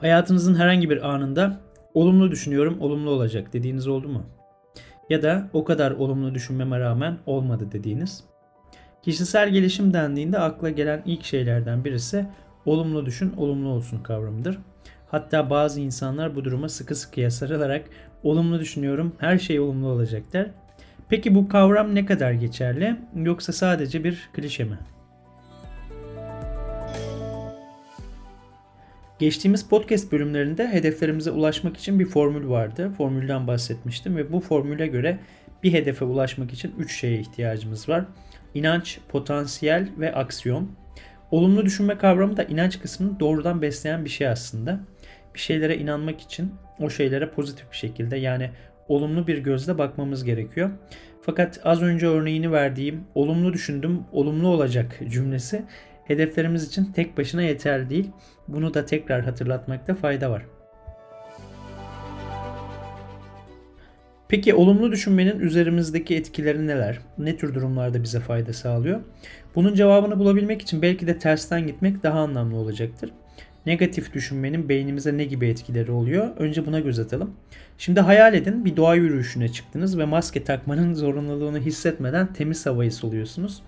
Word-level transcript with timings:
Hayatınızın 0.00 0.54
herhangi 0.54 0.90
bir 0.90 1.08
anında 1.08 1.60
olumlu 1.94 2.30
düşünüyorum, 2.30 2.80
olumlu 2.80 3.10
olacak 3.10 3.52
dediğiniz 3.52 3.88
oldu 3.88 4.08
mu? 4.08 4.26
Ya 5.10 5.22
da 5.22 5.48
o 5.52 5.64
kadar 5.64 5.90
olumlu 5.90 6.34
düşünmeme 6.34 6.80
rağmen 6.80 7.18
olmadı 7.26 7.68
dediğiniz. 7.72 8.24
Kişisel 9.02 9.48
gelişim 9.48 9.94
dendiğinde 9.94 10.38
akla 10.38 10.70
gelen 10.70 11.02
ilk 11.06 11.24
şeylerden 11.24 11.84
birisi 11.84 12.26
olumlu 12.66 13.06
düşün, 13.06 13.32
olumlu 13.36 13.68
olsun 13.68 14.02
kavramıdır. 14.02 14.58
Hatta 15.10 15.50
bazı 15.50 15.80
insanlar 15.80 16.36
bu 16.36 16.44
duruma 16.44 16.68
sıkı 16.68 16.94
sıkıya 16.94 17.30
sarılarak 17.30 17.84
olumlu 18.22 18.60
düşünüyorum, 18.60 19.14
her 19.18 19.38
şey 19.38 19.60
olumlu 19.60 19.88
olacak 19.88 20.22
der. 20.32 20.50
Peki 21.08 21.34
bu 21.34 21.48
kavram 21.48 21.94
ne 21.94 22.06
kadar 22.06 22.32
geçerli 22.32 22.96
yoksa 23.14 23.52
sadece 23.52 24.04
bir 24.04 24.30
klişe 24.32 24.64
mi? 24.64 24.78
Geçtiğimiz 29.18 29.68
podcast 29.68 30.12
bölümlerinde 30.12 30.68
hedeflerimize 30.68 31.30
ulaşmak 31.30 31.76
için 31.76 32.00
bir 32.00 32.06
formül 32.06 32.48
vardı. 32.48 32.92
Formülden 32.98 33.46
bahsetmiştim 33.46 34.16
ve 34.16 34.32
bu 34.32 34.40
formüle 34.40 34.86
göre 34.86 35.18
bir 35.62 35.72
hedefe 35.72 36.04
ulaşmak 36.04 36.52
için 36.52 36.74
3 36.78 37.00
şeye 37.00 37.18
ihtiyacımız 37.18 37.88
var. 37.88 38.04
İnanç, 38.54 38.98
potansiyel 39.08 39.88
ve 39.98 40.14
aksiyon. 40.14 40.70
Olumlu 41.30 41.64
düşünme 41.64 41.98
kavramı 41.98 42.36
da 42.36 42.44
inanç 42.44 42.80
kısmını 42.80 43.20
doğrudan 43.20 43.62
besleyen 43.62 44.04
bir 44.04 44.10
şey 44.10 44.28
aslında. 44.28 44.80
Bir 45.34 45.40
şeylere 45.40 45.76
inanmak 45.76 46.20
için 46.20 46.52
o 46.80 46.90
şeylere 46.90 47.30
pozitif 47.30 47.70
bir 47.70 47.76
şekilde 47.76 48.16
yani 48.16 48.50
olumlu 48.88 49.26
bir 49.26 49.38
gözle 49.38 49.78
bakmamız 49.78 50.24
gerekiyor. 50.24 50.70
Fakat 51.22 51.60
az 51.64 51.82
önce 51.82 52.06
örneğini 52.06 52.52
verdiğim 52.52 53.04
olumlu 53.14 53.52
düşündüm, 53.52 54.00
olumlu 54.12 54.48
olacak 54.48 55.00
cümlesi 55.10 55.64
hedeflerimiz 56.08 56.68
için 56.68 56.84
tek 56.84 57.18
başına 57.18 57.42
yeterli 57.42 57.90
değil. 57.90 58.10
Bunu 58.48 58.74
da 58.74 58.86
tekrar 58.86 59.22
hatırlatmakta 59.22 59.94
fayda 59.94 60.30
var. 60.30 60.42
Peki 64.28 64.54
olumlu 64.54 64.92
düşünmenin 64.92 65.40
üzerimizdeki 65.40 66.16
etkileri 66.16 66.66
neler? 66.66 66.98
Ne 67.18 67.36
tür 67.36 67.54
durumlarda 67.54 68.02
bize 68.02 68.20
fayda 68.20 68.52
sağlıyor? 68.52 69.00
Bunun 69.54 69.74
cevabını 69.74 70.18
bulabilmek 70.18 70.62
için 70.62 70.82
belki 70.82 71.06
de 71.06 71.18
tersten 71.18 71.66
gitmek 71.66 72.02
daha 72.02 72.20
anlamlı 72.20 72.56
olacaktır. 72.56 73.10
Negatif 73.66 74.14
düşünmenin 74.14 74.68
beynimize 74.68 75.16
ne 75.16 75.24
gibi 75.24 75.46
etkileri 75.46 75.90
oluyor? 75.92 76.36
Önce 76.38 76.66
buna 76.66 76.80
göz 76.80 76.98
atalım. 76.98 77.34
Şimdi 77.78 78.00
hayal 78.00 78.34
edin 78.34 78.64
bir 78.64 78.76
doğa 78.76 78.94
yürüyüşüne 78.94 79.48
çıktınız 79.48 79.98
ve 79.98 80.04
maske 80.04 80.44
takmanın 80.44 80.94
zorunluluğunu 80.94 81.58
hissetmeden 81.58 82.32
temiz 82.32 82.66
havayı 82.66 82.92
soluyorsunuz. 82.92 83.62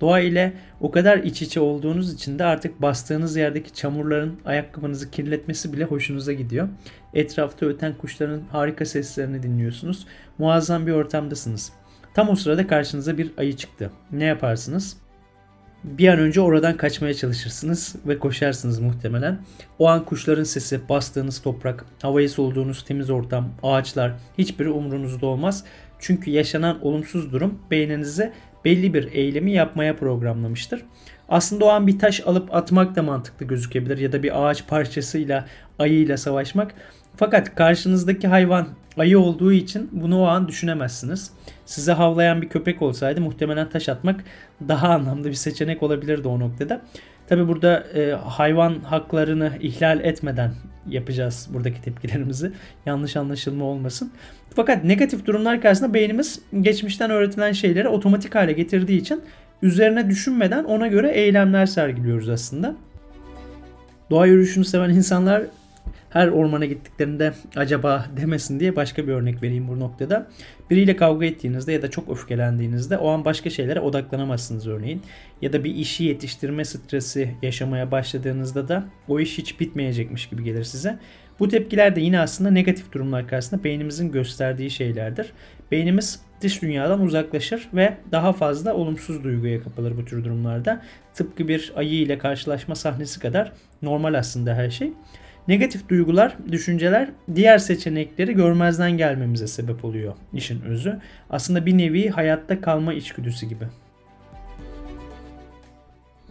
Doğa 0.00 0.20
ile 0.20 0.52
o 0.80 0.90
kadar 0.90 1.18
iç 1.18 1.42
içe 1.42 1.60
olduğunuz 1.60 2.14
için 2.14 2.38
de 2.38 2.44
artık 2.44 2.82
bastığınız 2.82 3.36
yerdeki 3.36 3.74
çamurların 3.74 4.40
ayakkabınızı 4.44 5.10
kirletmesi 5.10 5.72
bile 5.72 5.84
hoşunuza 5.84 6.32
gidiyor. 6.32 6.68
Etrafta 7.14 7.66
öten 7.66 7.94
kuşların 7.98 8.42
harika 8.52 8.84
seslerini 8.84 9.42
dinliyorsunuz. 9.42 10.06
Muazzam 10.38 10.86
bir 10.86 10.92
ortamdasınız. 10.92 11.72
Tam 12.14 12.28
o 12.28 12.36
sırada 12.36 12.66
karşınıza 12.66 13.18
bir 13.18 13.30
ayı 13.38 13.56
çıktı. 13.56 13.90
Ne 14.12 14.24
yaparsınız? 14.24 14.96
Bir 15.84 16.08
an 16.08 16.18
önce 16.18 16.40
oradan 16.40 16.76
kaçmaya 16.76 17.14
çalışırsınız 17.14 17.96
ve 18.06 18.18
koşarsınız 18.18 18.78
muhtemelen. 18.78 19.38
O 19.78 19.88
an 19.88 20.04
kuşların 20.04 20.44
sesi, 20.44 20.88
bastığınız 20.88 21.42
toprak, 21.42 21.84
havayı 22.02 22.30
soluduğunuz 22.30 22.84
temiz 22.84 23.10
ortam, 23.10 23.48
ağaçlar 23.62 24.12
hiçbiri 24.38 24.70
umrunuzda 24.70 25.26
olmaz. 25.26 25.64
Çünkü 25.98 26.30
yaşanan 26.30 26.84
olumsuz 26.84 27.32
durum 27.32 27.58
beyninize 27.70 28.32
belli 28.66 28.94
bir 28.94 29.12
eylemi 29.12 29.52
yapmaya 29.52 29.96
programlamıştır. 29.96 30.82
Aslında 31.28 31.64
o 31.64 31.68
an 31.68 31.86
bir 31.86 31.98
taş 31.98 32.20
alıp 32.26 32.54
atmak 32.54 32.96
da 32.96 33.02
mantıklı 33.02 33.46
gözükebilir 33.46 33.98
ya 33.98 34.12
da 34.12 34.22
bir 34.22 34.46
ağaç 34.46 34.66
parçasıyla 34.66 35.44
ayıyla 35.78 36.16
savaşmak. 36.16 36.74
Fakat 37.16 37.54
karşınızdaki 37.54 38.28
hayvan 38.28 38.68
ayı 38.98 39.18
olduğu 39.18 39.52
için 39.52 39.90
bunu 39.92 40.20
o 40.20 40.26
an 40.26 40.48
düşünemezsiniz. 40.48 41.30
Size 41.66 41.92
havlayan 41.92 42.42
bir 42.42 42.48
köpek 42.48 42.82
olsaydı 42.82 43.20
muhtemelen 43.20 43.68
taş 43.68 43.88
atmak 43.88 44.24
daha 44.68 44.88
anlamlı 44.88 45.24
bir 45.24 45.34
seçenek 45.34 45.82
olabilirdi 45.82 46.28
o 46.28 46.40
noktada. 46.40 46.82
Tabi 47.26 47.48
burada 47.48 47.86
e, 47.94 48.12
hayvan 48.12 48.80
haklarını 48.80 49.52
ihlal 49.60 50.00
etmeden 50.00 50.52
yapacağız 50.88 51.48
buradaki 51.52 51.82
tepkilerimizi. 51.82 52.52
Yanlış 52.86 53.16
anlaşılma 53.16 53.64
olmasın. 53.64 54.12
Fakat 54.54 54.84
negatif 54.84 55.26
durumlar 55.26 55.60
karşısında 55.60 55.94
beynimiz 55.94 56.40
geçmişten 56.60 57.10
öğretilen 57.10 57.52
şeyleri 57.52 57.88
otomatik 57.88 58.34
hale 58.34 58.52
getirdiği 58.52 59.00
için 59.00 59.22
üzerine 59.62 60.10
düşünmeden 60.10 60.64
ona 60.64 60.86
göre 60.86 61.10
eylemler 61.10 61.66
sergiliyoruz 61.66 62.28
aslında. 62.28 62.74
Doğa 64.10 64.26
yürüyüşünü 64.26 64.64
seven 64.64 64.90
insanlar 64.90 65.42
her 66.10 66.28
ormana 66.28 66.64
gittiklerinde 66.64 67.32
acaba 67.56 68.06
demesin 68.16 68.60
diye 68.60 68.76
başka 68.76 69.06
bir 69.06 69.12
örnek 69.12 69.42
vereyim 69.42 69.68
bu 69.68 69.80
noktada. 69.80 70.28
Biriyle 70.70 70.96
kavga 70.96 71.26
ettiğinizde 71.26 71.72
ya 71.72 71.82
da 71.82 71.90
çok 71.90 72.08
öfkelendiğinizde 72.08 72.98
o 72.98 73.08
an 73.08 73.24
başka 73.24 73.50
şeylere 73.50 73.80
odaklanamazsınız 73.80 74.66
örneğin. 74.66 75.02
Ya 75.42 75.52
da 75.52 75.64
bir 75.64 75.74
işi 75.74 76.04
yetiştirme 76.04 76.64
stresi 76.64 77.34
yaşamaya 77.42 77.90
başladığınızda 77.90 78.68
da 78.68 78.84
o 79.08 79.20
iş 79.20 79.38
hiç 79.38 79.60
bitmeyecekmiş 79.60 80.28
gibi 80.28 80.44
gelir 80.44 80.64
size. 80.64 80.98
Bu 81.40 81.48
tepkiler 81.48 81.96
de 81.96 82.00
yine 82.00 82.20
aslında 82.20 82.50
negatif 82.50 82.92
durumlar 82.92 83.28
karşısında 83.28 83.64
beynimizin 83.64 84.12
gösterdiği 84.12 84.70
şeylerdir. 84.70 85.32
Beynimiz 85.70 86.20
dış 86.40 86.62
dünyadan 86.62 87.00
uzaklaşır 87.00 87.68
ve 87.74 87.96
daha 88.12 88.32
fazla 88.32 88.74
olumsuz 88.74 89.24
duyguya 89.24 89.62
kapılır 89.62 89.96
bu 89.96 90.04
tür 90.04 90.24
durumlarda. 90.24 90.82
Tıpkı 91.14 91.48
bir 91.48 91.72
ayı 91.76 91.94
ile 91.94 92.18
karşılaşma 92.18 92.74
sahnesi 92.74 93.20
kadar 93.20 93.52
normal 93.82 94.14
aslında 94.14 94.54
her 94.54 94.70
şey. 94.70 94.92
Negatif 95.48 95.88
duygular, 95.88 96.36
düşünceler 96.52 97.08
diğer 97.34 97.58
seçenekleri 97.58 98.34
görmezden 98.34 98.96
gelmemize 98.96 99.46
sebep 99.46 99.84
oluyor 99.84 100.14
işin 100.32 100.62
özü. 100.62 101.00
Aslında 101.30 101.66
bir 101.66 101.78
nevi 101.78 102.08
hayatta 102.08 102.60
kalma 102.60 102.94
içgüdüsü 102.94 103.46
gibi. 103.46 103.64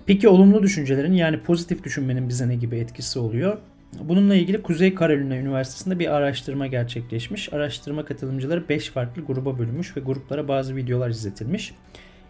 Peki 0.06 0.28
olumlu 0.28 0.64
düşüncelerin 0.64 1.14
yani 1.14 1.40
pozitif 1.40 1.84
düşünmenin 1.84 2.30
bize 2.30 2.48
ne 2.48 2.56
gibi 2.56 2.78
etkisi 2.78 3.20
oluyor? 3.20 3.58
Bununla 4.00 4.36
ilgili 4.36 4.62
Kuzey 4.62 4.96
Carolina 4.96 5.36
Üniversitesi'nde 5.36 6.00
bir 6.00 6.16
araştırma 6.16 6.68
gerçekleşmiş. 6.68 7.54
Araştırma 7.54 8.06
katılımcıları 8.06 8.70
5 8.70 8.90
farklı 8.90 9.22
gruba 9.22 9.60
bölünmüş 9.60 9.98
ve 9.98 10.02
gruplara 10.02 10.48
bazı 10.48 10.76
videolar 10.76 11.10
izletilmiş. 11.10 11.74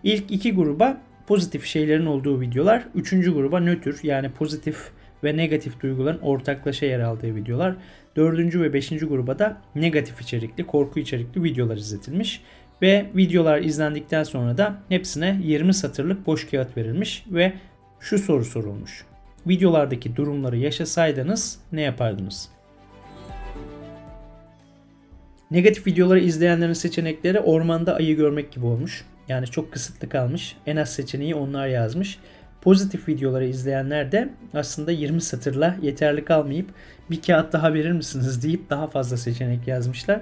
İlk 0.03 0.31
iki 0.31 0.53
gruba 0.53 1.01
pozitif 1.27 1.65
şeylerin 1.65 2.05
olduğu 2.05 2.41
videolar, 2.41 2.83
üçüncü 2.95 3.33
gruba 3.33 3.59
nötr 3.59 4.03
yani 4.03 4.29
pozitif 4.29 4.77
ve 5.23 5.37
negatif 5.37 5.81
duyguların 5.81 6.19
ortaklaşa 6.19 6.85
yer 6.85 6.99
aldığı 6.99 7.35
videolar. 7.35 7.75
Dördüncü 8.15 8.61
ve 8.61 8.73
beşinci 8.73 9.05
gruba 9.05 9.39
da 9.39 9.57
negatif 9.75 10.21
içerikli, 10.21 10.67
korku 10.67 10.99
içerikli 10.99 11.43
videolar 11.43 11.77
izletilmiş. 11.77 12.41
Ve 12.81 13.05
videolar 13.15 13.61
izlendikten 13.61 14.23
sonra 14.23 14.57
da 14.57 14.75
hepsine 14.89 15.39
20 15.43 15.73
satırlık 15.73 16.27
boş 16.27 16.49
kağıt 16.49 16.77
verilmiş 16.77 17.25
ve 17.31 17.53
şu 17.99 18.19
soru 18.19 18.45
sorulmuş. 18.45 19.05
Videolardaki 19.47 20.15
durumları 20.15 20.57
yaşasaydınız 20.57 21.59
ne 21.71 21.81
yapardınız? 21.81 22.49
Negatif 25.51 25.87
videoları 25.87 26.19
izleyenlerin 26.19 26.73
seçenekleri 26.73 27.39
ormanda 27.39 27.95
ayı 27.95 28.15
görmek 28.15 28.51
gibi 28.51 28.65
olmuş. 28.65 29.05
Yani 29.27 29.47
çok 29.47 29.71
kısıtlı 29.71 30.09
kalmış. 30.09 30.55
En 30.65 30.75
az 30.75 30.93
seçeneği 30.93 31.35
onlar 31.35 31.67
yazmış. 31.67 32.19
Pozitif 32.65 33.07
videoları 33.07 33.45
izleyenler 33.45 34.11
de 34.11 34.29
aslında 34.53 34.91
20 34.91 35.21
satırla 35.21 35.75
yeterli 35.81 36.25
kalmayıp 36.25 36.69
bir 37.11 37.21
kağıt 37.21 37.53
daha 37.53 37.73
verir 37.73 37.91
misiniz 37.91 38.43
deyip 38.43 38.69
daha 38.69 38.87
fazla 38.87 39.17
seçenek 39.17 39.67
yazmışlar. 39.67 40.21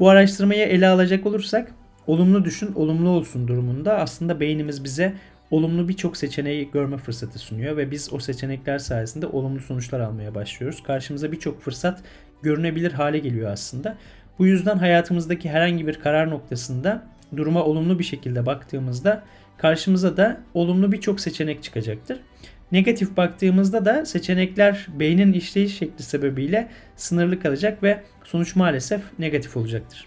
Bu 0.00 0.08
araştırmayı 0.08 0.66
ele 0.66 0.88
alacak 0.88 1.26
olursak 1.26 1.70
olumlu 2.06 2.44
düşün, 2.44 2.72
olumlu 2.74 3.08
olsun 3.08 3.48
durumunda 3.48 3.96
aslında 3.96 4.40
beynimiz 4.40 4.84
bize 4.84 5.14
olumlu 5.50 5.88
birçok 5.88 6.16
seçeneği 6.16 6.70
görme 6.70 6.96
fırsatı 6.96 7.38
sunuyor 7.38 7.76
ve 7.76 7.90
biz 7.90 8.12
o 8.12 8.18
seçenekler 8.18 8.78
sayesinde 8.78 9.26
olumlu 9.26 9.60
sonuçlar 9.60 10.00
almaya 10.00 10.34
başlıyoruz. 10.34 10.82
Karşımıza 10.82 11.32
birçok 11.32 11.62
fırsat 11.62 12.00
görünebilir 12.42 12.92
hale 12.92 13.18
geliyor 13.18 13.50
aslında. 13.50 13.96
Bu 14.38 14.46
yüzden 14.46 14.78
hayatımızdaki 14.78 15.50
herhangi 15.50 15.86
bir 15.86 15.94
karar 15.94 16.30
noktasında 16.30 17.02
duruma 17.36 17.64
olumlu 17.64 17.98
bir 17.98 18.04
şekilde 18.04 18.46
baktığımızda 18.46 19.22
karşımıza 19.58 20.16
da 20.16 20.40
olumlu 20.54 20.92
birçok 20.92 21.20
seçenek 21.20 21.62
çıkacaktır. 21.62 22.20
Negatif 22.72 23.16
baktığımızda 23.16 23.84
da 23.84 24.06
seçenekler 24.06 24.86
beynin 24.98 25.32
işleyiş 25.32 25.78
şekli 25.78 26.04
sebebiyle 26.04 26.68
sınırlı 26.96 27.40
kalacak 27.40 27.82
ve 27.82 28.02
sonuç 28.24 28.56
maalesef 28.56 29.02
negatif 29.18 29.56
olacaktır. 29.56 30.06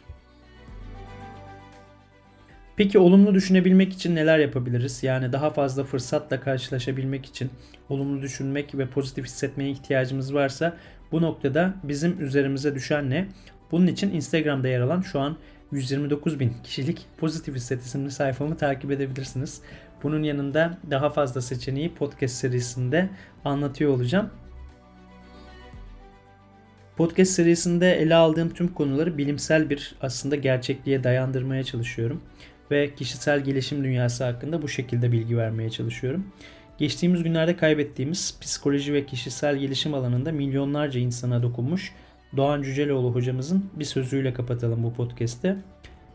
Peki 2.77 2.99
olumlu 2.99 3.33
düşünebilmek 3.33 3.93
için 3.93 4.15
neler 4.15 4.39
yapabiliriz? 4.39 5.03
Yani 5.03 5.33
daha 5.33 5.49
fazla 5.49 5.83
fırsatla 5.83 6.39
karşılaşabilmek 6.39 7.25
için 7.25 7.49
olumlu 7.89 8.21
düşünmek 8.21 8.77
ve 8.77 8.87
pozitif 8.87 9.25
hissetmeye 9.25 9.71
ihtiyacımız 9.71 10.33
varsa 10.33 10.77
bu 11.11 11.21
noktada 11.21 11.73
bizim 11.83 12.21
üzerimize 12.21 12.75
düşen 12.75 13.09
ne? 13.09 13.27
Bunun 13.71 13.87
için 13.87 14.11
Instagram'da 14.11 14.67
yer 14.67 14.81
alan 14.81 15.01
şu 15.01 15.19
an 15.19 15.37
129 15.71 16.39
bin 16.39 16.53
kişilik 16.63 17.05
Pozitif 17.17 17.55
Hisset 17.55 17.83
sayfamı 18.13 18.57
takip 18.57 18.91
edebilirsiniz. 18.91 19.61
Bunun 20.03 20.23
yanında 20.23 20.77
daha 20.91 21.09
fazla 21.09 21.41
seçeneği 21.41 21.93
podcast 21.93 22.35
serisinde 22.35 23.09
anlatıyor 23.45 23.91
olacağım. 23.91 24.29
Podcast 26.97 27.31
serisinde 27.31 27.93
ele 27.93 28.15
aldığım 28.15 28.49
tüm 28.49 28.67
konuları 28.67 29.17
bilimsel 29.17 29.69
bir 29.69 29.95
aslında 30.01 30.35
gerçekliğe 30.35 31.03
dayandırmaya 31.03 31.63
çalışıyorum 31.63 32.21
ve 32.71 32.95
kişisel 32.95 33.39
gelişim 33.39 33.83
dünyası 33.83 34.23
hakkında 34.23 34.61
bu 34.61 34.67
şekilde 34.67 35.11
bilgi 35.11 35.37
vermeye 35.37 35.69
çalışıyorum. 35.69 36.27
Geçtiğimiz 36.77 37.23
günlerde 37.23 37.55
kaybettiğimiz 37.57 38.37
psikoloji 38.41 38.93
ve 38.93 39.05
kişisel 39.05 39.57
gelişim 39.57 39.93
alanında 39.93 40.31
milyonlarca 40.31 40.99
insana 40.99 41.43
dokunmuş 41.43 41.93
Doğan 42.35 42.61
Cüceloğlu 42.61 43.15
hocamızın 43.15 43.65
bir 43.75 43.85
sözüyle 43.85 44.33
kapatalım 44.33 44.83
bu 44.83 44.93
podcast'te. 44.93 45.57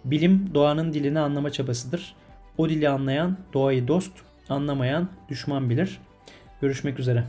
Bilim 0.05 0.51
doğanın 0.55 0.93
dilini 0.93 1.19
anlama 1.21 1.51
çabasıdır. 1.51 2.15
O 2.59 2.69
dili 2.69 2.89
anlayan 2.89 3.39
doğayı 3.55 3.89
dost, 3.89 4.13
anlamayan 4.49 5.09
düşman 5.29 5.71
bilir. 5.71 6.01
Görüşmek 6.61 6.99
üzere. 6.99 7.25